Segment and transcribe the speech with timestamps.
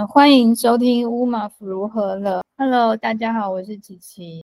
[0.00, 2.40] 嗯，欢迎收听乌马夫如何了。
[2.56, 4.42] Hello，大家好，我是琪琪。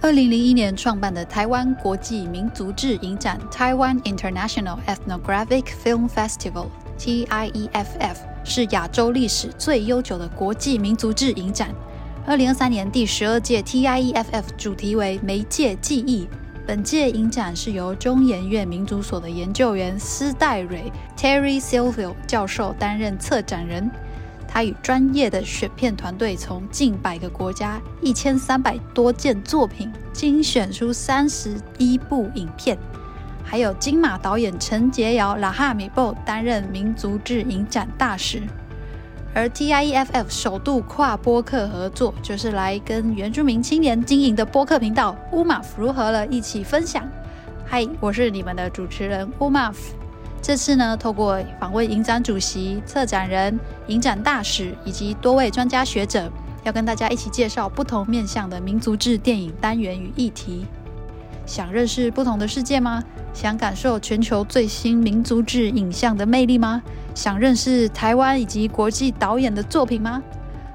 [0.00, 11.74] 二零零一年创办的台湾国际民族志影展 （Taiwan International Ethnographic Film Festival，TIEFF） 是亚洲历史最悠久的国际民族志影展。
[12.24, 16.28] 二零二三年第十二届 TIEFF 主题为“媒介记忆”。
[16.66, 23.90] 本届影展是由中研院民族所的研究员施岱蕊 （Terry Silvio） 教授担任策展人。
[24.48, 32.78] 他与专业的选片团队，从近百个国家一千三百多件作品精选出三十一部影片，
[33.44, 38.42] 还有金马导演陈洁瑶 Lahamibo 担任民族志影展大使。
[39.34, 47.04] 而 TIEFF 首度跨播客合作，就是来跟原住民青年经营的播客频道乌马夫如何了一起分享。
[47.66, 49.92] 嗨，我是你们的主持人乌马夫。
[50.40, 56.30] 这次呢，透过访问影展主席、策展人、影展大使以及多位专家学者，
[56.62, 60.64] 要跟大家一起介绍不同面向的民族志电影单元与议题。
[61.46, 63.02] 想认识不同的世界吗？
[63.32, 66.82] 想感受全球最新民族志影像的魅力吗？
[67.14, 70.22] 想认识台湾以及国际导演的作品吗？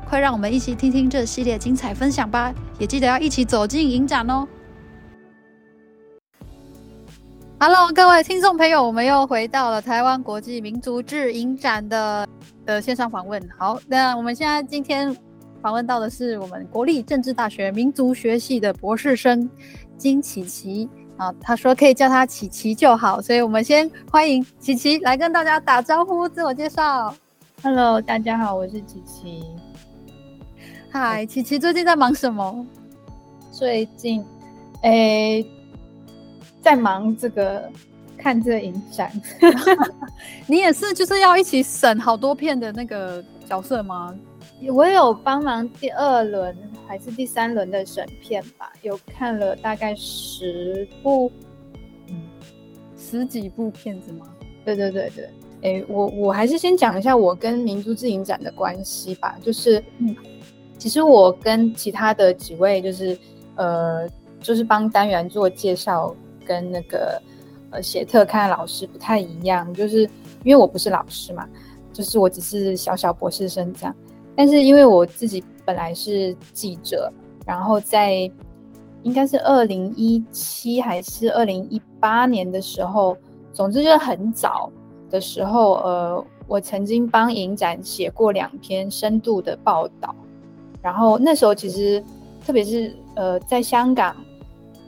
[0.07, 2.53] 快让我们一起听听这系列精彩分享吧！
[2.77, 4.47] 也记得要一起走进影展哦。
[7.59, 12.27] Hello，各位听众朋友，我们又回到了台湾国际民族志影展的
[12.65, 13.41] 的线上访问。
[13.57, 15.15] 好，那我们现在今天
[15.61, 19.49] 访问到的是我们国立政治大学民族学系的博士生
[19.99, 20.89] 金琪琪。
[21.17, 27.13] 啊，他说可以叫他琪琪就好，所以我们先欢迎琪琪来跟大家打招呼、自我介绍。
[27.61, 29.43] Hello，大家好，我是琪琪。
[30.89, 32.65] 嗨，琪琪最近在忙什么？
[33.51, 34.23] 最近，
[34.83, 35.45] 诶，
[36.61, 37.69] 在忙这个
[38.17, 39.11] 看这个影展。
[40.47, 44.15] 你也是，就是要一起审好多片的那个角色吗？
[44.67, 46.55] 我有帮忙第二轮
[46.87, 51.31] 还是第三轮的审片吧，有看了大概十部，
[52.07, 52.23] 嗯，
[52.97, 54.25] 十几部片子吗？
[54.65, 55.29] 对对对对，
[55.61, 60.15] 哎，我我还是先讲一下我跟明珠自影展的关系吧，就是，嗯，
[60.77, 63.17] 其实我跟其他的几位就是，
[63.55, 64.07] 呃，
[64.41, 66.13] 就是帮单元做介绍
[66.45, 67.21] 跟那个
[67.71, 70.01] 呃写特刊的老师不太一样，就是
[70.43, 71.47] 因为我不是老师嘛，
[71.93, 73.95] 就是我只是小小博士生这样。
[74.39, 77.11] 但是因为我自己本来是记者，
[77.45, 78.31] 然后在
[79.03, 83.17] 应该是二零一七还是二零一八年的时候，
[83.51, 84.71] 总之就是很早
[85.09, 90.15] 的时候，呃，我曾经帮影展写过两篇深度的报道，
[90.81, 92.01] 然后那时候其实
[92.45, 94.15] 特别是呃在香港，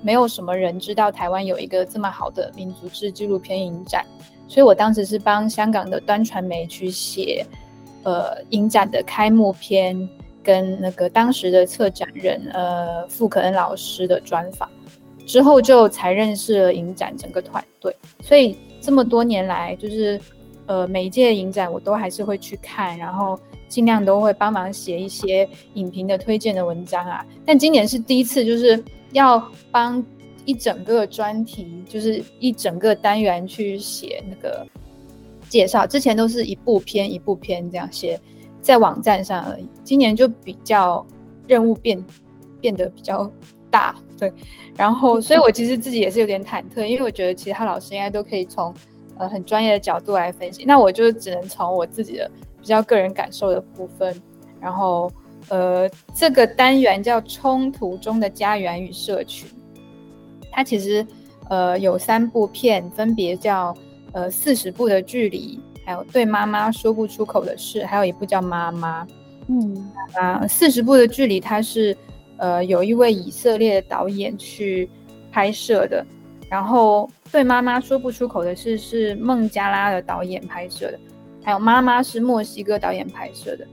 [0.02, 4.06] 没有什么人知道台湾有一个这么好的民族志纪录片影展，
[4.48, 7.46] 所以我当时是帮香港的端传媒去写。
[8.04, 10.10] 呃，影展的开幕片
[10.42, 14.68] 跟那个当时的策展人呃傅可恩老师的专访
[15.28, 17.96] 之后，就才认识了影展整个团队。
[18.24, 20.20] 所以这么多年来，就是
[20.66, 27.24] 呃每一届影展我都还是会去看，然后尽量都会帮忙写一些影评的推荐的文章啊。
[27.46, 30.04] 但今年是第一次，就是要帮
[30.44, 34.66] 一整个专题，就是一整个单元去写那个。
[35.52, 38.18] 介绍之前都是一部片一部片这样写
[38.62, 41.06] 在网站上而已，今年就比较
[41.46, 42.02] 任务变
[42.62, 43.30] 变得比较
[43.70, 44.32] 大，对，
[44.78, 48.74] 然后 所以我其实自己也是有点忐忑，因为我觉得其他老师应该都可以从
[49.18, 52.32] 呃很专业的角度来分析，那我就只能从我自己的
[52.62, 54.16] 比较个人感受的部分，
[54.62, 55.12] 然后
[55.50, 59.50] 呃这个单元叫冲突中的家园与社群，
[60.50, 61.06] 它其实
[61.50, 63.76] 呃有三部片，分别叫。
[64.14, 69.08] 呃，四十步的距离，还有对妈妈说不出口的事，还有一部叫妈妈。
[69.48, 71.96] 嗯啊，四十步的距离，它是
[72.38, 74.90] 呃有一位以色列的导演去
[75.32, 76.06] 拍摄的，
[76.50, 81.00] 然后对妈妈说不出口的事是孟加拉的导演拍摄的，
[81.44, 83.66] 还有妈妈是墨西哥导演拍摄的。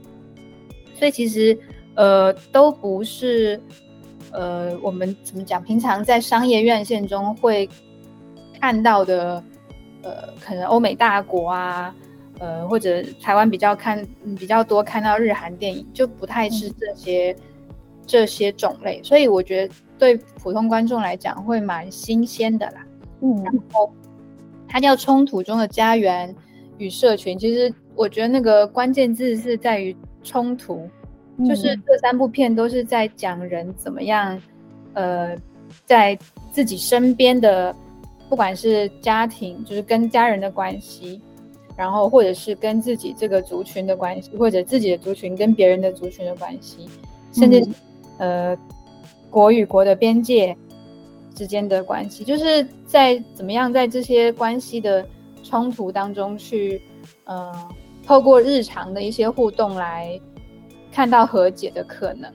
[0.97, 1.57] 所以其实
[1.95, 3.61] 呃都不是
[4.31, 7.69] 呃我们怎么讲，平常在商业院线中会
[8.59, 9.43] 看到的。
[10.01, 11.93] 呃，可能欧美大国啊，
[12.39, 14.01] 呃，或者台湾比较看
[14.37, 17.43] 比较多看到日韩电影，就不太是这些、嗯、
[18.07, 22.85] 这些种类，所以我觉得对普通观众来讲会蛮新鲜的啦。
[23.19, 23.91] 嗯，然后
[24.69, 26.33] 它叫冲突中的家园
[26.77, 29.93] 与社群，其实我觉得那个关键字是在于
[30.23, 30.89] 冲突，
[31.37, 34.41] 嗯、就是这三部片都是在讲人怎么样，
[34.93, 35.35] 呃，
[35.85, 36.17] 在
[36.53, 37.75] 自己身边的。
[38.29, 41.19] 不管是家庭，就是跟家人的关系，
[41.75, 46.87] 然后或者是跟自己这个族群的关系，或者自己的族群跟别人的族群的关系，
[47.33, 47.59] 甚至、
[48.19, 48.57] 嗯、呃
[49.29, 50.55] 国与国的边界
[51.33, 55.05] 之间的关系，就是在怎么样在这些关系的
[55.43, 56.81] 冲突当中去，
[57.23, 57.51] 呃，
[58.05, 60.19] 透过日常的一些互动来
[60.91, 62.31] 看到和解的可能。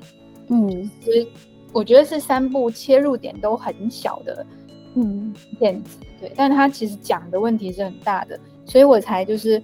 [0.49, 1.27] 嗯，其实
[1.73, 4.47] 我觉得是三步切入点都很小的，
[4.95, 8.39] 嗯，片子对，但他其实讲的问题是很大的。
[8.65, 9.63] 所以我才就是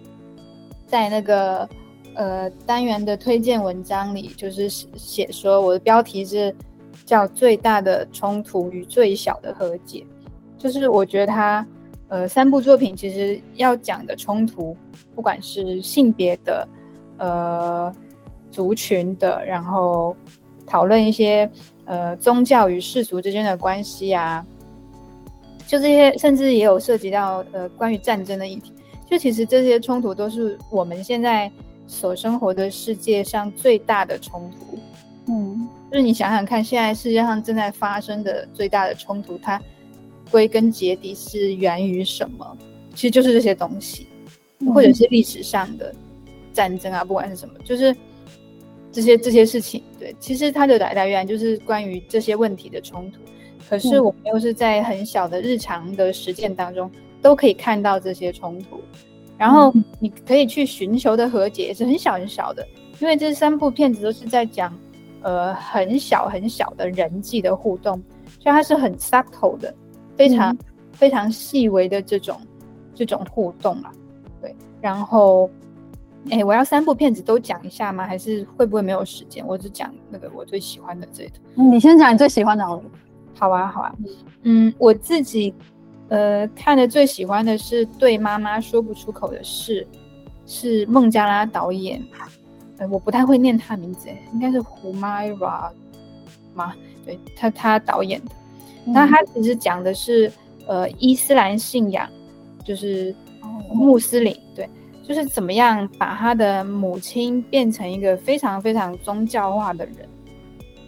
[0.87, 1.69] 在那个
[2.15, 6.55] 呃单元的推荐文章里，就是写说我的标题是
[7.07, 10.05] 叫“最大的冲突与最小的和解”。
[10.59, 11.67] 就是我觉得他
[12.09, 14.77] 呃三部作品其实要讲的冲突，
[15.15, 16.69] 不管是性别的、
[17.19, 17.93] 呃
[18.51, 20.15] 族群的，然后
[20.67, 21.49] 讨论一些
[21.85, 24.45] 呃宗教与世俗之间的关系啊，
[25.71, 28.73] 就这些，甚至也有涉及到呃关于战争的议题。
[29.09, 31.49] 就其实这些冲突都是我们现在
[31.87, 34.77] 所生活的世界上最大的冲突，
[35.29, 39.63] 嗯，就是你想想看，现在世界上正在发生的最大的冲突，它
[40.29, 42.59] 归根结底是源于什么？
[42.97, 44.09] 其实就是这些东西，
[44.75, 45.95] 或者是历史上的
[46.53, 47.95] 战争啊，不管是什么，就是
[48.91, 49.85] 这些这些事情。
[50.01, 53.21] 对，其实它的来来源就是关于这些问题的冲突。
[53.71, 56.91] 可是我们又是在很小的日常的实践当中。
[57.23, 58.81] 都可以看到这些冲突，
[59.37, 62.67] 然后你可以去寻求的和解也是很小很小的，
[62.99, 64.75] 因为这三部片子都是在讲，
[65.21, 68.03] 呃，很小很小的人际的互动，
[68.39, 69.75] 所以它是很 subtle 的，
[70.17, 70.59] 非常、嗯、
[70.93, 72.41] 非常细微的这种
[72.95, 73.93] 这种互动啊。
[74.41, 75.51] 对，然后，
[76.31, 78.07] 哎，我要三部片子都讲一下吗？
[78.07, 79.47] 还是会不会没有时间？
[79.47, 81.33] 我只讲那个我最喜欢的这个。
[81.55, 82.85] 你先讲你最喜欢的好了。
[83.39, 83.95] 好啊，好啊，
[84.43, 85.55] 嗯，我自己。
[86.09, 89.87] 呃，看的最喜欢的是《对妈妈说不出口的事》，
[90.45, 92.05] 是孟加拉导演，
[92.79, 95.71] 呃，我不太会念他名字，应该是胡麦拉
[96.53, 96.75] 吗？
[97.07, 98.33] 对，他他导演的。
[98.85, 100.33] 那、嗯、他其实讲的是
[100.67, 102.11] 呃伊斯兰信仰，
[102.65, 103.15] 就是
[103.73, 104.69] 穆斯林，对，
[105.05, 109.95] 就是怎么样把他的母亲变成一个非常非常宗教化的人。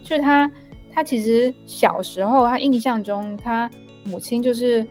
[0.02, 0.50] 就是他
[0.94, 3.70] 他其实小时候他印象中他
[4.04, 4.86] 母亲就是。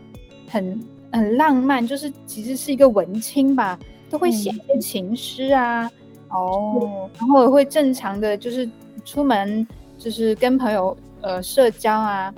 [0.51, 5.89] 很很浪漫，就是其实是一个文青吧，都会写一些情诗啊，
[6.29, 8.69] 嗯、哦，然后会正常的就是
[9.05, 9.65] 出门，
[9.97, 12.33] 就是跟朋友呃社交啊，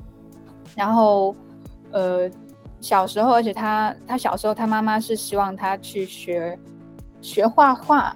[0.76, 1.36] 然后
[1.90, 2.30] 呃
[2.82, 6.56] 小时候，而且他他小时候他妈妈是希望他去学
[7.20, 8.16] 学画画，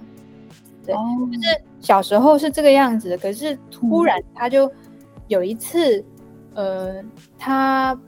[0.86, 1.00] 对，哦、
[1.32, 4.70] 就是小时候是这个样子的，可是突然他就
[5.28, 6.04] 有一次，
[6.54, 7.04] 嗯、呃，
[7.38, 7.98] 他。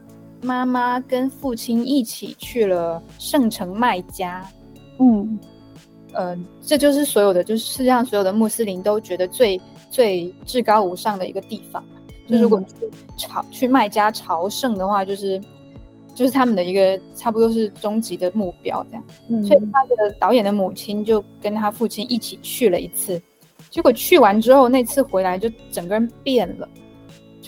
[0.43, 4.43] 妈妈跟父亲一起去了圣城麦加，
[4.99, 5.39] 嗯，
[6.15, 11.85] 呃，这就是所有的，就是世界上所有的穆斯林都觉得最最至高无上的一个地方。
[12.27, 15.39] 就如果去朝去麦加朝圣的话，就是
[16.15, 19.05] 就是他们的一个差不多是终极的目标这样。
[19.29, 23.21] 嗯，所以他的导演的母亲就跟他父亲一起去了一次，
[23.69, 26.67] 结果去完之后，那次回来就整个人变了，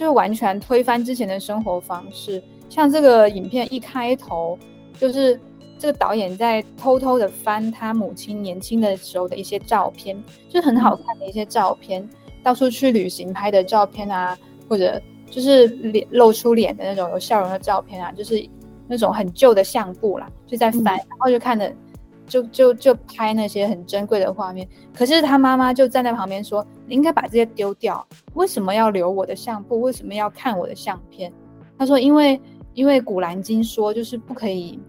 [0.02, 2.42] 就完全推翻之前的生活方式。
[2.68, 4.58] 像这个影片一开头，
[4.98, 5.38] 就是
[5.78, 12.08] 这个导演在偷偷的翻他母亲年轻的时候的一些照片，就是很好看的一些照片，
[12.42, 14.36] 到处去旅行拍的照片啊，
[14.68, 18.48] 或者就是脸露出脸的那种有笑容的照片啊，就是
[18.88, 21.72] 那种很旧的相簿啦，就在翻，然后就看着，
[22.32, 24.66] 就就就拍那些很珍贵的画面。
[24.94, 29.80] 可是他妈妈就站在旁边说：“你应该把这些丢掉，为什么要留我的相簿？
[29.80, 31.32] 为什么要看我的相片？”
[31.78, 32.40] 他说：“因为。”
[32.74, 34.80] 因为《古兰经》说，就是不可以，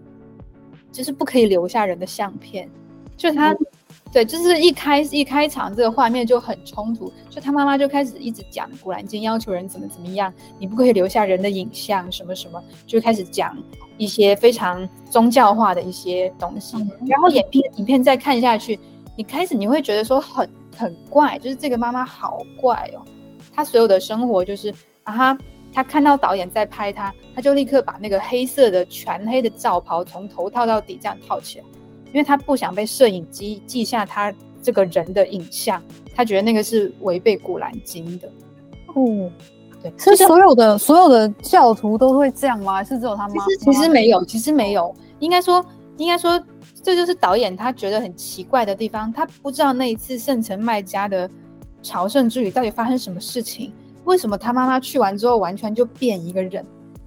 [0.90, 2.66] 就是不可以留下人的相片。
[3.14, 3.54] 就他，
[4.14, 7.12] 对，就是一开一开场这个画面就很冲突。
[7.28, 13.58] 就他妈妈就开始一直讲《古兰经》，要求人怎么怎么样，你不可以留下人的影像，什么什么，就开始讲
[13.98, 16.76] 一些非常宗教化的一些东西。
[16.76, 18.78] 嗯、然后影片影片再看下去，
[19.16, 23.02] 你开始你会觉得说很很怪，就是这个妈妈好怪哦，
[23.52, 25.38] 她所有的生活就是啊哈。
[25.72, 31.64] 他看到导演在拍他，他就立刻把那个黑色的全黑的罩袍从头套到底这样套起来，
[32.14, 35.82] 因为他不想被摄影机记下他这个人的影像，
[36.14, 38.28] 他觉得那个是违背古兰经的。
[38.94, 39.28] 哦，
[39.82, 42.74] 对，是所有的所有的教徒都会这样吗？
[42.74, 43.34] 还是只有他妈？
[43.34, 45.62] 其实其实没有，其实没有，应该说
[45.96, 46.40] 应该说
[46.84, 51.28] 这就是导演他觉得很奇怪的地方，他不知道那一次圣城麦加的
[51.82, 53.72] 朝圣之旅到底发生什么事情。
[54.04, 56.64] 为什么他妈妈去完之后完全就变一个人？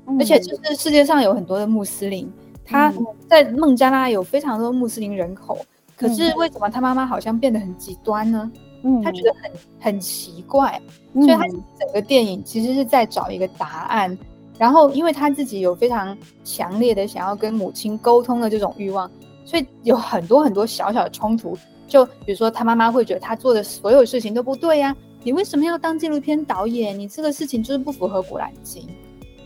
[0.07, 2.31] 嗯、而且就是世界上有很多的穆斯林，
[2.67, 2.93] 他
[3.27, 5.57] 在孟加拉有非常多穆斯林人口，
[5.95, 8.51] 可是为什么他妈妈好像变得很极端呢？
[8.83, 10.79] 嗯，他觉得很很奇怪，
[11.13, 14.15] 所以他整个电影其实是在找一个答案。
[14.59, 19.09] 然后，因为他自己有非常强烈的想要跟母亲沟通的这种欲望，
[19.45, 21.55] 所以有很多很多小小的冲突。
[21.87, 26.97] 就比如说，他妈妈会觉得他做的所有事情都不对呀，你为什么要当纪录片导演？
[26.97, 28.81] 你这个事情就是不符合《古兰经》，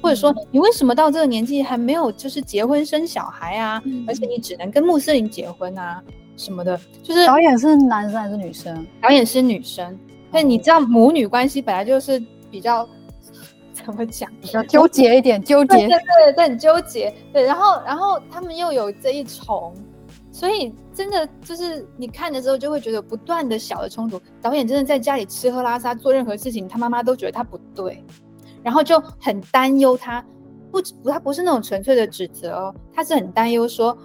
[0.02, 3.82] 或者说你为什么到这个年纪还没有就是结婚生小孩啊？
[4.08, 6.02] 而且你只能跟穆斯林结婚啊
[6.36, 6.80] 什么的。
[7.04, 8.86] 就是导演是男生还是女生？
[9.02, 9.98] 导演是女生。
[10.32, 12.88] 但你知道母女关系本来就是比较。
[13.84, 14.30] 怎么讲？
[14.40, 17.12] 比较纠结一点，纠结，对对对，对，很纠结。
[17.34, 19.74] 对，然后然后他们又有这一重，
[20.32, 24.22] 所以真的就是你看的时候就会觉得不断的小的冲突。
[24.40, 28.04] 导演真的在家里吃喝拉撒做任何事情，他妈妈都觉得他不对，
[28.64, 30.24] 然后就很担忧他。
[30.72, 33.98] 不不，他不是那种纯粹的指责哦，他是很担忧说，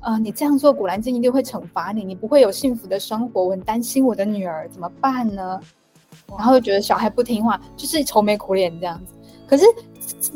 [0.00, 3.44] 呃，你这样做，古兰经一定会惩罚你，你不会有幸福的生活。
[3.44, 5.60] 我很担心我的女儿怎么办呢？
[6.30, 9.12] 然后就觉得小孩不听话，就是愁眉苦脸这样子。
[9.46, 9.66] 可是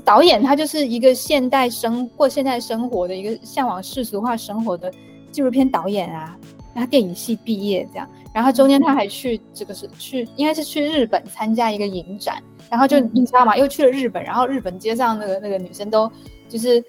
[0.04, 4.92] 导演他就是一个现代生过现代生活的一个向往世俗化生活的
[5.32, 6.36] 纪录片导演啊，
[6.74, 13.56] 他电影系毕业这样，然后中间他还去这个是去应该是去日本参加一个影展，然后就你知道吗？
[13.56, 16.10] 又去了日本，然后日本街上那个那个女生都
[16.48, 16.82] 就是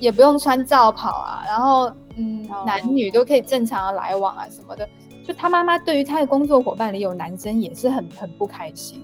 [0.00, 4.88] 也不用穿罩袍啊，然后嗯男女都可以正常的来往啊什么的，
[5.26, 9.02] 就他妈妈对于他的工作伙伴里有男生也是很很不开心，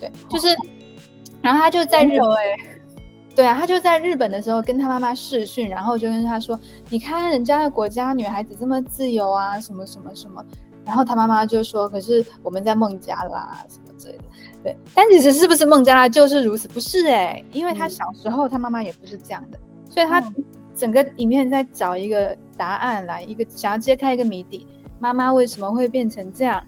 [0.00, 0.48] 对，就是。
[1.42, 2.28] 然后他就在日本，
[3.36, 10.42] 对啊，他就在日本的时候跟他妈妈试训，然后就跟他说：“你看人家的国家女孩子这么自由啊，什么什么什么。”
[10.86, 14.24] 然后他妈妈就说：“可是我们在孟加拉什么之类的。”
[14.64, 16.66] 对，但其实是不是孟加拉就是如此？
[16.66, 19.58] 不是哎、欸，因为他小时候他妈妈也不是这样的，
[19.90, 20.24] 所以他
[20.74, 24.66] 整个影片在找一个答案来，一个想要揭开一个谜底，
[24.98, 26.64] 妈妈为什么会变成这样？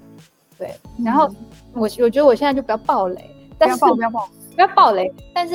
[0.59, 1.31] 对，然后
[1.73, 4.29] 我我觉得我现在就不要暴雷，但是不要暴，不要暴。
[4.55, 5.55] 不要爆雷，但是，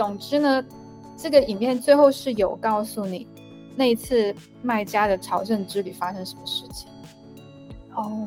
[0.00, 0.64] 总之呢，
[1.14, 3.26] 这个影片最后是有告诉你
[3.76, 6.88] 那一次卖家的朝圣之旅发生什么事情。
[7.94, 8.26] 哦，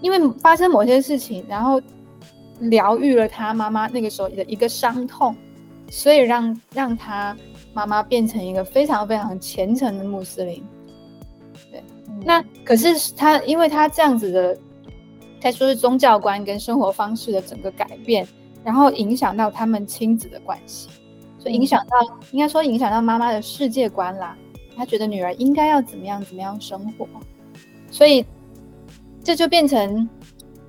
[0.00, 1.82] 因为发生某些事情，然后
[2.60, 5.34] 疗愈了他妈妈那个时候的一个伤痛，
[5.90, 7.36] 所以让让他
[7.74, 10.64] 妈妈变成一个非常非常虔诚的穆斯林。
[11.72, 14.56] 对，嗯、那可是他，因为他这样子的，
[15.40, 18.24] 他说是宗教观跟生活方式的整个改变。
[18.64, 20.88] 然后影响到他们亲子的关系，
[21.38, 24.36] 所以影响到，嗯、应该说影响到妈妈的世界观啦。
[24.76, 27.06] 她觉得女儿应该要怎么样怎么样生活，
[27.90, 28.24] 所以
[29.22, 30.08] 这就变成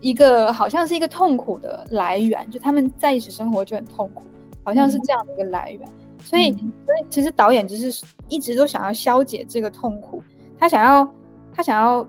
[0.01, 4.23] 一个好像是一个痛苦的来源，就他们在一起生活就很痛苦，
[4.63, 5.81] 好像是这样的一个来源。
[5.83, 10.23] 嗯、所以，所以其实导演就是一直都想要消解这个痛苦，
[10.57, 11.13] 他想要，
[11.53, 12.07] 他想要，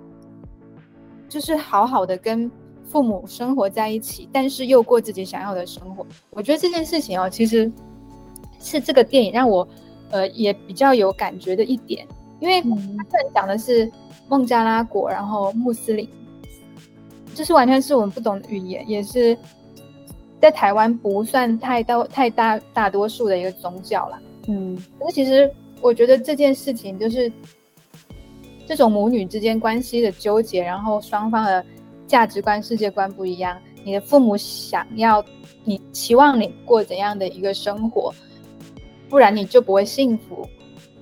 [1.28, 2.50] 就是好好的跟。
[2.90, 6.04] 父母生活在一起，但是又过自己想要的生活。
[6.30, 7.70] 我觉得这件事情哦，其实
[8.60, 9.66] 是这个电影让我
[10.10, 12.06] 呃也比较有感觉的一点，
[12.38, 13.90] 因为他讲的是
[14.28, 16.08] 孟加拉国，然后穆斯林，
[17.34, 19.36] 这是完全是我们不懂的语言，也是
[20.40, 24.18] 在台湾不算太多太大大多数的一个宗教了。
[24.46, 25.50] 嗯，可是其实
[25.80, 27.32] 我觉得这件事情就是
[28.66, 31.64] 这种母女之间关系的纠结，然后双方的。
[32.10, 35.24] 价值观、世界观不一样，你的父母想要
[35.62, 38.12] 你期望你过怎样的一个生活，
[39.10, 40.48] 不然你就不会幸福。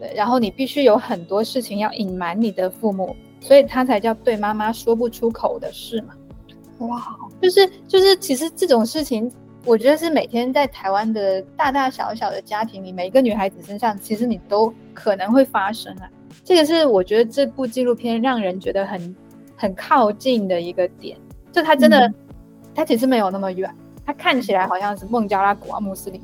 [0.00, 6.14] 对，然后你必须有很多事情要隐瞒你的父母，所以他才叫对妈妈说不出口的事嘛。
[6.88, 9.30] 哇，就是就是，其实这种事情，
[9.64, 16.10] 我觉得是每天在台湾的大大小小的家庭里，每一个女孩子身上，其实你都可能会发生啊。
[16.42, 19.14] 这个是我觉得这部纪录片让人觉得很。
[19.60, 21.18] 很靠近的一个点，
[21.50, 22.14] 就它真的，嗯、
[22.76, 23.68] 他其实没有那么远，
[24.06, 26.22] 它看起来好像是孟加拉国啊、穆斯林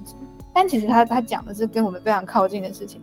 [0.54, 3.00] 但其实他他讲的是跟我们非常靠近的事情，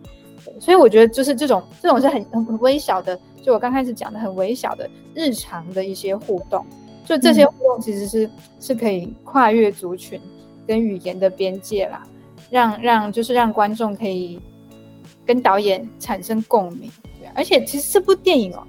[0.58, 6.64] 所以我觉得就是这种这种是很很微小的，就我刚开始讲的很微小的日常的一些互动，
[7.04, 10.20] 就这些互动其实是、嗯、是可以跨越族群
[10.66, 12.02] 跟语言的边界啦，
[12.50, 14.40] 让让就是让观众可以
[15.26, 16.90] 跟导演产生共鸣，
[17.20, 18.66] 对，而且其实这部电影哦。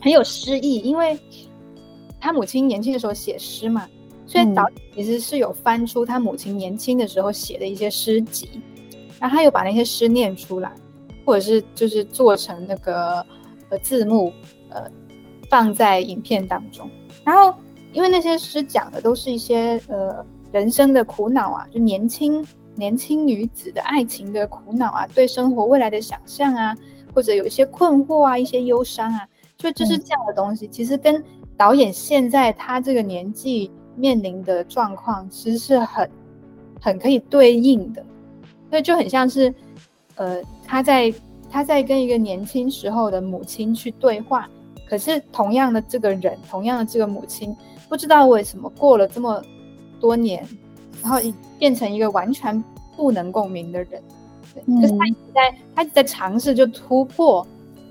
[0.00, 1.18] 很有诗意，因为
[2.20, 3.88] 他母亲年轻的时候写诗嘛，
[4.26, 8.48] 所以导演其实是有翻出他母亲年轻的时候写的一些诗集，
[9.20, 10.72] 然后他又把那些诗念出来，
[11.24, 13.24] 或者是就是做成那个
[13.68, 14.32] 呃字幕
[14.70, 14.90] 呃
[15.50, 16.90] 放在影片当中。
[17.22, 17.54] 然后
[17.92, 26.76] 因为那些诗讲的都是一些呃人生的苦恼啊，就年轻年轻女子的爱情的苦恼啊，对生活未来的想象啊，
[27.14, 29.28] 或者有一些困惑啊，一些忧伤啊。
[29.56, 31.22] 就就是这样的东西，嗯、其实跟
[31.56, 36.10] 导演现在他这个年纪面临的状况，其实是很
[36.80, 38.04] 很可以对应的，
[38.70, 39.52] 所以就很像是，
[40.16, 41.12] 呃，他在
[41.50, 44.48] 他在跟一个年轻时候的母亲去对话，
[44.88, 47.56] 可是同样的这个人，同样的这个母亲，
[47.88, 49.42] 不知道为什么过了这么
[50.00, 50.46] 多年，
[51.02, 51.18] 然后
[51.58, 52.62] 变成一个完全
[52.96, 54.02] 不能共鸣的人，
[54.54, 57.46] 对，嗯、可是他一直在他一直在尝试就突破。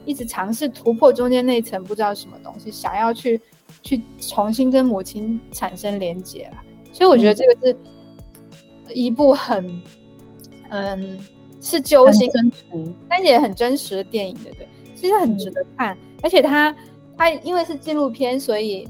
[0.05, 3.39] 一直尝试突破中间那一层不知道什么东西，想要去
[3.81, 6.57] 去重新跟母亲产生连接了。
[6.91, 7.75] 所以我觉得这个
[8.87, 9.81] 是一部很
[10.69, 11.19] 嗯
[11.61, 14.67] 是揪心，真实，但是也很真实的电影，对不对？
[14.95, 16.75] 其实很值得看，嗯、而且它
[17.17, 18.87] 它因为是纪录片，所以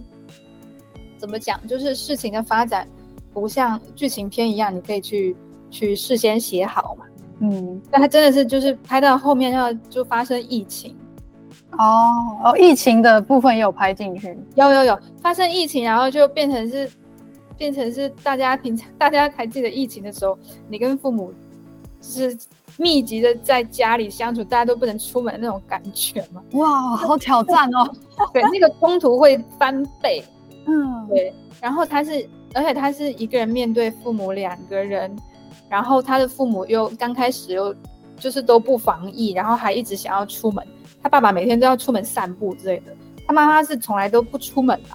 [1.18, 2.88] 怎么讲，就是事情的发展
[3.32, 5.36] 不像剧情片一样，你可以去
[5.72, 7.06] 去事先写好嘛。
[7.40, 10.96] 嗯，但它真的是就是拍到后面要就发生疫情。
[11.78, 16.90] 哦哦，疫情的部分也有拍进去，有有有发生疫情，然后就变成是
[17.58, 20.38] 变成是大家平常大家还记得疫情的时候，
[20.68, 21.34] 你跟父母
[22.02, 22.38] 是
[22.78, 26.42] 密集的在家里相处，大家都不能出门那种感觉嘛？
[26.54, 27.88] 哇，好挑战哦！
[28.34, 30.24] 对，那个冲突会翻倍。
[30.66, 31.34] 嗯，对。
[31.62, 35.16] 然后他是，而且他是一个人面对父母两个人，
[35.70, 37.74] 然后他的父母又刚开始又
[38.18, 40.66] 就是都不防疫，然后还一直想要出门。
[41.04, 42.96] 他爸爸每天都要出门散步之类的，
[43.28, 44.90] 他妈妈是从来都不出门的。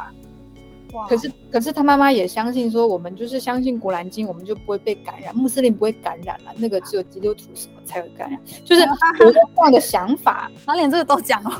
[0.94, 1.06] 哇！
[1.06, 8.80] 可是可是他妈妈也相信说，我们就是相信古兰经，我们就不会被感染，穆斯林不会感染了，那个只有基督徒什么才会感染，就是
[9.20, 10.50] 有这样的想法。
[10.64, 11.52] 他连这个都讲哦，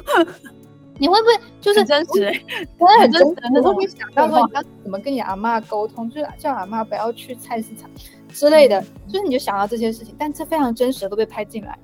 [0.99, 2.21] 你会不会 就是真实？
[2.21, 3.35] 真的很真实。
[3.53, 7.91] 那时候会想到说，你要怎么跟你阿妈沟通，就是叫阿妈不要去菜市场
[8.31, 11.79] 之类的，就是你就想到这些事情，但这非常真实的都被拍进来。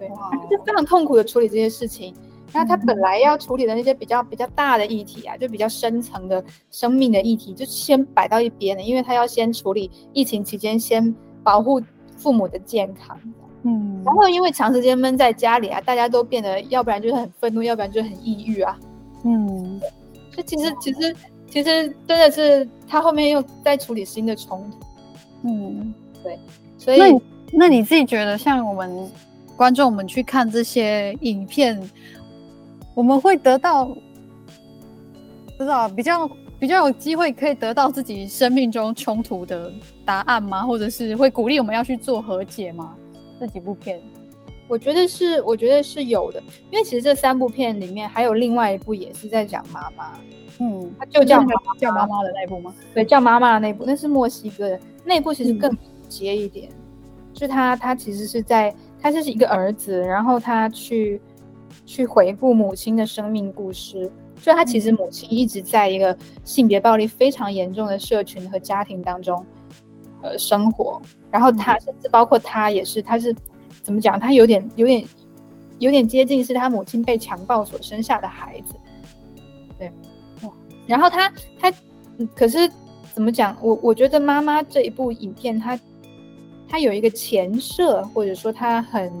[0.00, 2.14] 对，他就非常痛苦的处理这些事情。
[2.52, 11.80] 那他本来要处理的那些比较比较大的议题啊，就比较深层的生命的议题，就先摆到一边了，因为他要先处理疫情期间先保护
[12.16, 13.16] 父母的健康。
[13.62, 18.76] 嗯，然后因为长时间闷在家里啊，大家都变得要不然就是很愤怒，要不然就很抑郁啊。
[19.22, 19.80] 嗯，
[20.32, 24.78] 所以其实其实其实真的是他后面又在处理新的冲突。
[25.44, 25.94] 嗯，
[26.24, 26.36] 对，
[26.78, 27.22] 所以那你
[27.52, 29.08] 那你自己觉得像我们。
[29.60, 31.78] 观众们去看这些影片，
[32.94, 36.26] 我们会得到不知道比较
[36.58, 39.70] 比较有机会可以得到自己生命中冲突的
[40.02, 40.62] 答案吗？
[40.62, 42.96] 或者是会鼓励我们要去做和解吗？
[43.38, 44.00] 这几部片，
[44.66, 50.18] 我觉得是，我觉得是有的，因为其实这三部片里面还有另外一部也是在讲妈妈，
[50.58, 51.44] 嗯，他就叫
[51.78, 52.74] 叫妈妈的那部吗？
[52.94, 55.70] 对，叫妈妈的那部，那是墨西哥的那部，其实更
[56.08, 58.74] 直接一点，嗯、就他他其实是在。
[59.02, 61.20] 他就是一个儿子，然后他去
[61.86, 64.10] 去回顾母亲的生命故事。
[64.42, 69.44] 就他其实母亲一直在一个性别暴力非常严重的社群和家庭当中，
[70.22, 71.00] 呃，生活。
[71.30, 73.34] 然后他甚至包括他也是，他是
[73.82, 74.18] 怎么讲？
[74.18, 75.04] 他有点有点
[75.78, 78.74] 有点接近是他母亲被强暴所生下的孩子。
[79.78, 79.92] 对，
[80.86, 81.72] 然后他他
[82.34, 82.70] 可是
[83.12, 83.54] 怎么讲？
[83.60, 85.78] 我我觉得妈妈这一部影片，他。
[86.70, 89.12] 它有一个前设，或者说它很，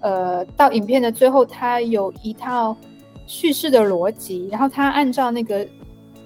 [0.00, 2.76] 呃，到影片的最后，它有一套
[3.26, 5.66] 叙事的逻辑，然后他按照那个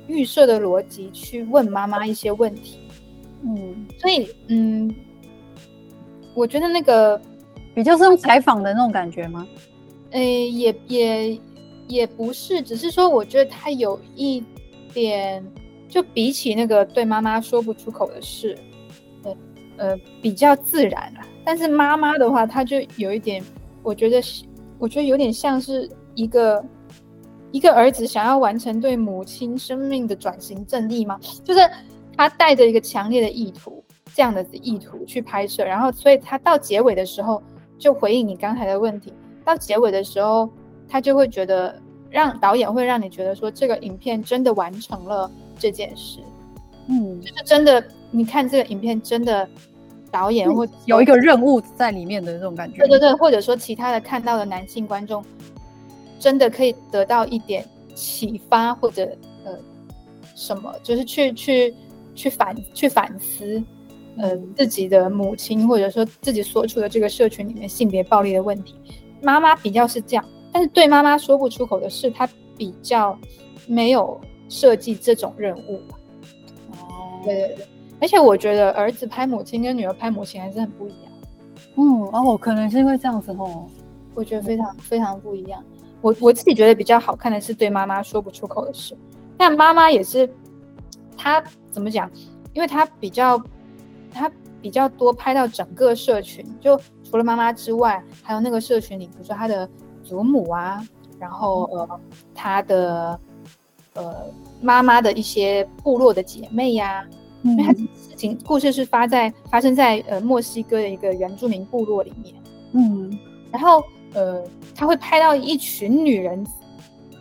[0.08, 2.78] 预设的逻辑去问妈妈一些问题，
[3.42, 4.92] 嗯，所以，嗯，
[6.34, 7.20] 我觉得那个
[7.74, 9.46] 比较是用采访的那种感觉吗？
[10.12, 11.40] 诶，也也
[11.86, 14.42] 也不是，只是说，我觉得他有一
[14.94, 15.44] 点，
[15.86, 18.56] 就比起那个对妈妈说不出口的事。
[19.76, 23.42] 呃，比较自然了，但是妈妈的话，她就有一点，
[23.82, 24.44] 我觉得是，
[24.78, 26.64] 我觉得有点像是一个
[27.52, 31.18] 一个儿子想要完成对母亲生命的转型正义吗？
[31.44, 31.60] 就是
[32.16, 33.82] 他带着一个强烈的意图，
[34.14, 37.42] 这样的意图去拍摄，然后所以他到结尾的时候
[37.78, 39.12] 就回应你刚才的问题，
[39.44, 40.48] 到结尾的时候，
[40.88, 41.78] 他就会觉得
[42.10, 46.20] 让导演会让你觉得说这个影片真的完成了这件事，
[46.88, 47.84] 嗯，就是真的。
[48.12, 49.46] 你看这个影片，真的
[50.10, 52.78] 导演或有一个任务在里面的那种感觉。
[52.78, 55.22] 对对对，或者说其他的看到的男性观众，
[56.18, 59.04] 真的可以得到一点启发，或者
[59.44, 59.52] 呃
[60.36, 61.74] 什么，就是去去
[62.14, 63.62] 去反去反思，
[64.18, 68.76] 呃自己的母亲，或者说自己所处的这个社群里面性别暴力的问题。
[69.20, 73.18] 妈妈比较是这样，但是对妈妈说不出口的事，她比较
[73.66, 74.18] 没有
[74.48, 75.74] 设计这种任务。
[75.74, 75.95] 哦，
[77.26, 77.66] 对对对。
[78.00, 81.12] 而且我觉得儿子拍母亲跟女儿拍母亲还是很不一样。
[81.76, 83.66] 嗯，哦，可能是因为这样子哦，
[84.14, 85.62] 我觉得非常非常不一样。
[86.02, 88.96] 我我自己觉得比较好看的是对妈妈说不出口的事，
[89.36, 90.28] 但妈妈也是，
[91.16, 92.10] 她怎么讲？
[92.52, 93.42] 因为她比较，
[94.12, 99.68] 她比较多拍到整个社群，就除了妈妈之外，还有那个社群里，比如说她的
[100.04, 100.86] 祖母啊，
[101.18, 102.00] 然后呃，
[102.34, 103.20] 她的
[103.94, 104.14] 呃
[104.60, 107.06] 妈妈的一些部落的姐妹呀、啊，
[107.42, 112.34] 因为她事情故事是发在发生在呃墨西哥的一个原住民部落里面，
[112.72, 113.18] 嗯，
[113.52, 113.82] 然后。
[114.14, 114.42] 呃，
[114.74, 116.42] 他会拍到一群女人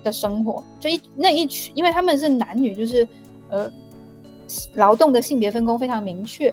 [0.02, 3.06] 的生活，就一那一群，因为他们是男女，就是
[3.50, 3.70] 呃，
[4.76, 6.50] 劳动的性别分工非常明确，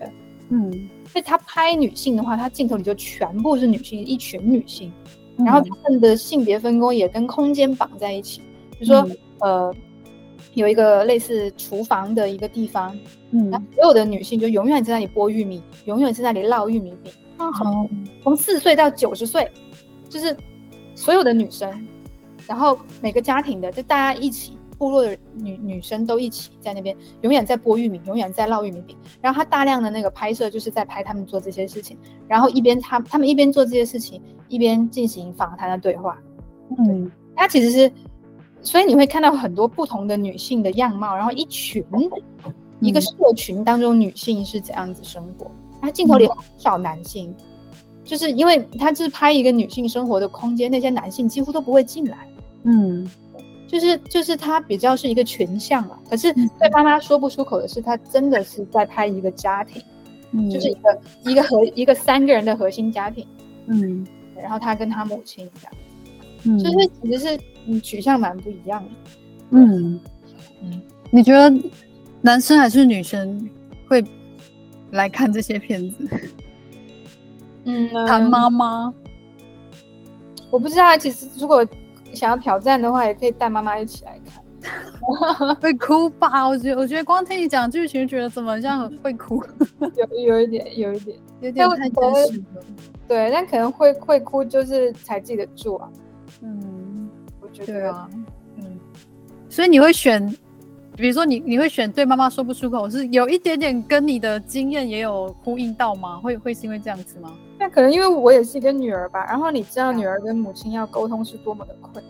[0.49, 4.91] 嗯，所以他拍女性的话，他镜头里就全部是女性，一群女性，
[5.37, 8.41] 然后他们的性别分工也跟空间绑在一起，
[8.71, 9.75] 比如说、嗯、呃，
[10.53, 12.97] 有一个类似厨房的一个地方，
[13.31, 17.11] 嗯，那所有的女性就永远在那里剥玉米，永远在那里烙玉米饼，
[17.57, 17.89] 从
[18.21, 19.49] 从四岁到九十岁。
[20.09, 20.37] 就是
[20.93, 21.87] 所有的女生，
[22.47, 28.95] 然后每个家庭的，就大家一起，部落的女女生都一起在那边，永远在剥玉米，永远在烙玉米饼。
[29.19, 36.15] 然后他大量的那个拍摄，就是在拍他们做这些事情，然后一边他他们一边做这些事情，一边进行访谈的对话。
[36.77, 37.91] 嗯，他其实是，
[38.63, 41.83] 所以你会看到很多不同的女性的样貌，然后一群
[42.79, 47.33] 一个社群当中女性是怎样子生活，他镜头里很少男性。
[48.05, 52.27] 就是因为他是拍一个女性生活的空间，那些男性几乎都不会进来。
[52.63, 53.09] 嗯，
[53.65, 55.97] 就是就是他比较是一个群像啊。
[56.09, 59.81] 可是对妈妈说不出口的是，他真的是在拍一个家庭，
[60.33, 63.25] 嗯，就是一个一个核一个三个人的核心家庭。
[63.67, 65.73] 嗯，然后他跟他母亲这样，
[66.43, 68.89] 嗯，所以其实是嗯取向蛮不一样的。
[69.51, 69.99] 嗯
[70.61, 71.53] 嗯，你觉得
[72.21, 73.49] 男生还是女生
[73.87, 74.03] 会
[74.91, 76.09] 来看这些片子？
[77.65, 78.93] 嗯， 谈妈妈，
[80.51, 80.97] 我不知道。
[80.97, 81.65] 其实如果
[82.13, 84.43] 想要挑战的话，也可以带妈妈一起来看。
[85.61, 86.47] 会哭吧？
[86.47, 89.43] 我觉得，我觉得光听你讲剧情，觉得怎么像会哭？
[89.97, 92.63] 有有一点，有一点，有点太真实了。
[93.07, 95.89] 对，但可能会会哭，就是才记得住啊。
[96.41, 96.72] 嗯，我
[97.53, 98.09] 觉得，啊、
[98.57, 98.79] 嗯，
[99.49, 100.35] 所以你会选。
[100.95, 106.17] 比如说你，你你会选对妈妈说不出口，是有一点点跟你的经验也有呼应到吗？
[106.17, 107.33] 会会是因为这样子吗？
[107.57, 109.25] 那可能因为我也是一个女儿吧。
[109.25, 112.05] 然后你知道，女儿跟母亲要沟通是多么的困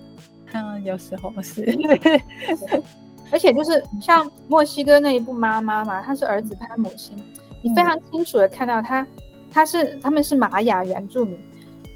[0.52, 0.66] 难。
[0.76, 1.64] 嗯，有时候是。
[3.32, 7.16] 而且就是像墨西哥那一部妈妈嘛，她是儿子拍母亲，
[7.62, 9.08] 你非常清楚的看到她，
[9.50, 11.40] 她是他们是玛雅原住民，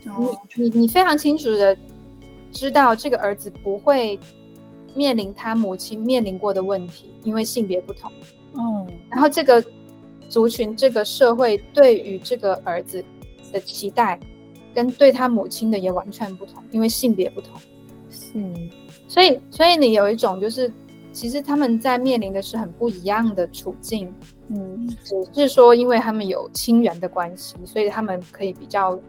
[0.05, 1.77] 哦、你你你非常清楚的
[2.51, 4.19] 知道这个儿子不会。
[4.95, 8.11] 面临他母亲面临过的问题，因为性别不同，
[8.55, 9.63] 嗯，然后这个
[10.27, 13.03] 族群、这个社会对于这个儿子
[13.53, 14.19] 的期待，
[14.73, 17.61] 跟对他母亲的也完全不同，因为性别不同，
[18.33, 18.71] 嗯，
[19.07, 20.71] 所以，所以你有一种就是，
[21.11, 24.11] 其实他们在面临的是很不一样的处境，
[24.47, 28.99] 嗯，只是说因为他们有亲缘的关系，所以他们可以比较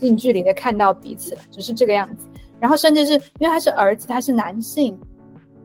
[0.00, 2.24] 近距离的看到彼此，只是这个样子。
[2.64, 4.98] 然后，甚至是因为他是儿子，他是男性。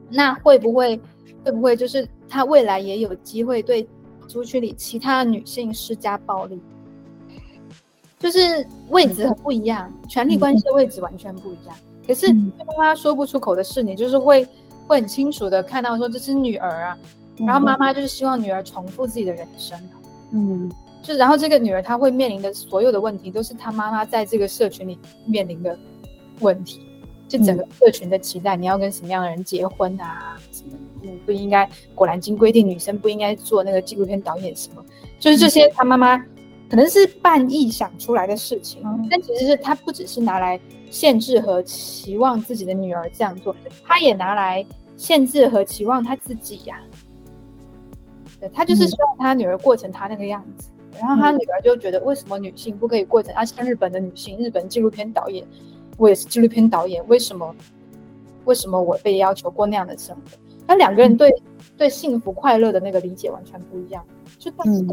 [0.09, 0.99] 那会不会，
[1.45, 3.87] 会不会就是他未来也有机会对
[4.27, 6.61] 族群里其他女性施加暴力？
[8.19, 11.73] 就是位置很不一样，嗯、权力关系的位置完全不一样。
[11.77, 14.45] 嗯、可是妈妈说不出口的事，你就是会
[14.85, 16.97] 会很清楚的看到说这是女儿啊，
[17.37, 19.79] 嗯、然后妈妈就是希望女儿重复自己的人生，
[20.33, 20.69] 嗯，
[21.01, 25.79] 就然后这个女儿她会面临的所有的问题，都是她妈妈在这个社群里面临的
[26.41, 26.88] 问题。
[27.29, 30.35] 就整个社群的期待，嗯、你要跟什么样的人结婚啊？
[30.51, 30.71] 什么
[31.03, 31.69] 嗯不应该？
[31.93, 34.83] 果然经规定女生不应该做那个纪录片导演，什么
[35.19, 35.69] 就是这些。
[35.69, 36.17] 他妈妈
[36.69, 44.65] 可能是半臆想出来的事情，嗯、但其实是他不只是拿来限制和期望自己的女儿这样做，他也拿来
[44.97, 46.83] 限制和期望他自己呀、啊。
[48.39, 53.33] 对，他就是希望他女儿过成他那个样子，嗯、然后他女儿就觉得为什么女性不可以过成？
[53.35, 55.45] 啊，像日本的女性，日本纪录片导演。
[55.99, 57.55] 我也是纪录片导演，为什么？
[58.45, 60.37] 为什么我被要求过那样的生活？
[60.65, 61.43] 那两个人对、嗯、
[61.77, 64.03] 对幸福快乐的那个理解完全不一样。
[64.39, 64.83] 就他是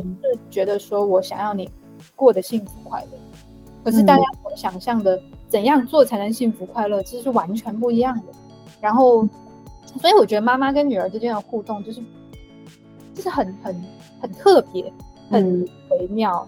[0.50, 1.70] 觉得说我想要你
[2.14, 8.24] 过得幸福快乐，嗯、可是大家所想象的怎样做才能幸福快乐，其实是完全不一样的。
[8.80, 9.26] 然后，
[10.00, 12.02] 所以我觉得妈妈跟女儿之间的互动就是
[13.14, 13.84] 就是很很
[14.20, 14.92] 很特别，
[15.30, 16.46] 很微妙。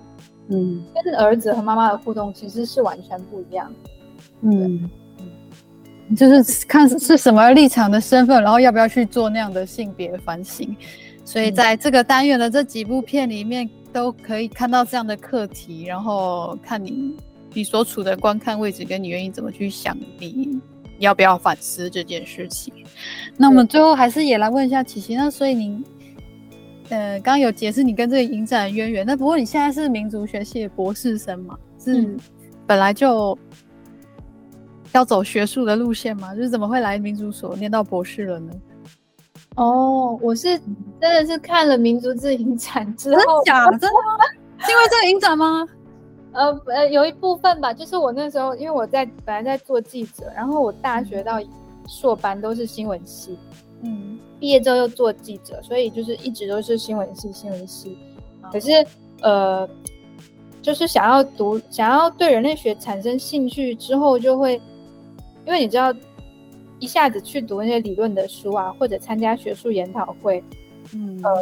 [0.48, 3.90] 嗯，跟儿子和妈妈的互动其实是完全不一样的。
[4.42, 4.88] 嗯，
[6.16, 10.76] 就是看是什么立场的身份，然后要不要去做那样的性别反省。
[11.24, 17.14] 所以在这个单元的这几部片里面，都可以看到这样的课题，然后看你
[17.52, 20.58] 你所处的观看位置，跟你愿意怎么去想你
[21.00, 22.72] 要不要反思这件事情。
[23.36, 25.84] 那我们最后还是也来问一下琪琪，那所以您，
[26.88, 31.58] 呃，刚刚有解释你跟这个影展的渊源，那不过你现在是民族学系的博士生嘛？
[31.78, 32.16] 是
[32.66, 33.38] 本来就
[34.92, 36.34] 要走学术的路线吗？
[36.34, 38.52] 就是怎么会来民族所念到博士了呢？
[39.56, 40.58] 哦，我是
[41.00, 43.78] 真的是看了民族志影展之后，真的假的？
[43.78, 44.24] 真的吗？
[44.58, 45.66] 是因为这个影展吗？
[46.32, 51.40] 呃呃，有一部分吧，就是我那时候因为我在本来在做记者，然后我大学到
[51.88, 53.36] 硕班都是新闻系，
[53.82, 57.98] 嗯，毕业之后又做记者，所以就是一直都是新闻系新闻系。
[58.52, 58.86] 可是
[59.22, 59.68] 呃，
[60.62, 64.60] 就是想要读，想要对人类学产生兴趣之后，就会
[65.48, 65.92] 因为你知道。
[66.80, 70.40] 一下子去读那些理论的书啊，或者参加学术研讨会，
[70.94, 71.34] 嗯，呃，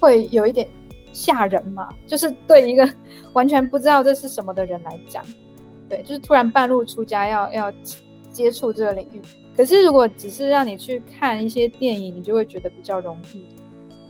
[0.00, 0.66] 会有一点
[1.12, 1.88] 吓人嘛。
[2.04, 2.92] 就是对一个
[3.32, 5.24] 完全不知道这是什么的人来讲，
[5.88, 7.72] 对，就是突然半路出家要要
[8.32, 9.22] 接触这个领域。
[9.56, 13.46] 可是如果只是让你去看一些电影，你就会觉得比较容易。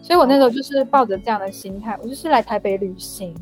[0.00, 3.34] 所以我那时候就是抱着这样的心态，我就是来台北旅行，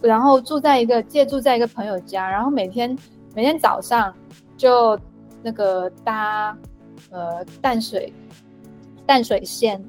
[0.00, 2.96] 然后住在一个借住在一个朋友家，然后每天
[3.34, 4.14] 每天早上
[4.56, 4.98] 就。
[5.40, 6.58] 那个搭
[7.12, 8.12] 呃淡水
[9.06, 9.80] 淡水线，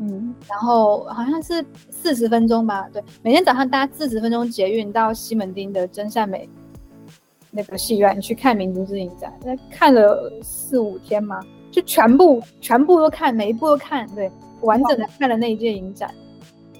[0.00, 6.50] 嗯，然后好像是四十分钟吧，对，每天早上搭四十分钟捷运到西门町的真善美
[7.52, 14.28] 那个戏院去看民族之影展，那看了四五天嘛，就全部全部都看，每一部都看，对，
[14.62, 16.12] 完整的看了那一届影展，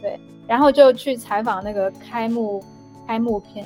[0.01, 2.61] 对，然后就去采访那个开幕
[3.07, 3.65] 开幕片，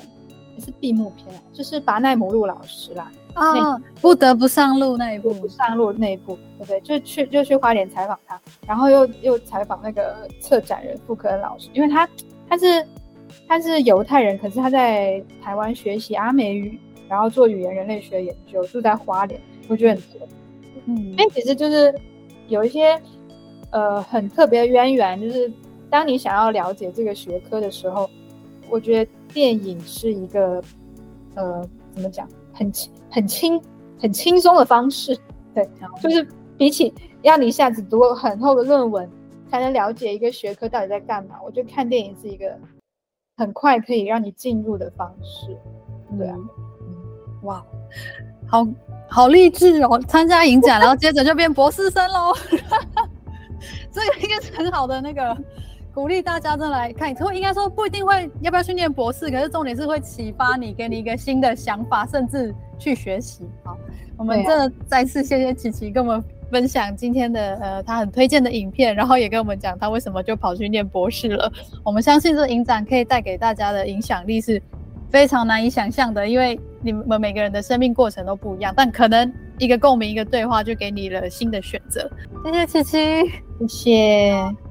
[0.57, 3.11] 也是闭幕片，就是拔奈母路老师啦。
[3.33, 6.81] 啊，不得不上路那一部，不上路那一部，对不对？
[6.81, 12.09] 就去就去花莲采访他，然后又又采访那个策展人傅科恩老师，因为他
[12.49, 12.83] 他是
[13.47, 20.27] 他是犹太人，可是他在台湾学习阿美语，然后做语言人类学研究，住在花莲，我觉得很特
[20.87, 21.93] 嗯，因为其实就是
[22.47, 22.99] 有一些
[23.69, 25.51] 呃很特别的渊源，就是
[25.91, 28.09] 当你想要了解这个学科的时候，
[28.67, 30.61] 我觉得电影是一个
[31.35, 32.27] 呃怎么讲？
[32.53, 33.61] 很轻、很轻、
[33.99, 35.15] 很轻松的方式，
[35.53, 35.69] 对，
[36.01, 39.07] 就是比起要你一下子读很厚的论文
[39.51, 42.57] 才能了解一个学科到底在干嘛，我觉得看电影是一个
[43.37, 45.55] 很快可以让你进入的方式。
[46.17, 46.35] 对啊，
[46.81, 47.63] 嗯，哇，
[48.47, 48.67] 好
[49.07, 49.99] 好励志哦！
[50.07, 52.33] 参加影展，然后接着就变博士生喽，
[53.91, 55.37] 这个应该是很好的那个。
[55.97, 63.43] 鼓励大家真的来看，会应该说不一定会要不要去念博士，可是重点是会启发你，给你一个新的想法，甚至去学习。
[63.63, 63.75] 好，
[64.15, 71.51] 我们真的再次谢谢琪琪跟我们分享今天的呃他很推荐的影片，然后也跟我们讲他为什么就跑去念博士了。
[71.83, 74.61] 我们相信这影展可以带给大家的影响力是
[75.09, 82.07] 非常难以想象的，因为你们每个人的生命过程都不一样，但可能一个共鸣，一个对话就给你了新的选择。
[82.45, 82.97] 谢谢琪琪，
[83.61, 84.66] 谢谢。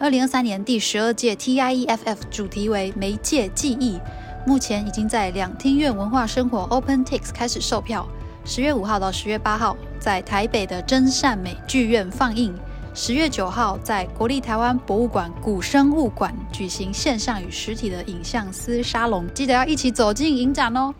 [0.00, 4.00] 二零二三年第十二届 TIEFF 主题为媒介记忆，
[4.46, 8.08] 目前已经在两厅院文化生活 OpenTix 开始售票，
[8.42, 12.54] 十月五号到十月八号在台北的真善美剧院放映，
[12.94, 20.94] 十月九号在国立台湾博物馆古生物馆举行线上与实体的影像思沙龙，记得要一起走进影展哦。